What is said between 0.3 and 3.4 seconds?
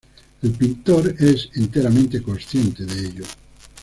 El pintor es enteramente consciente de ello.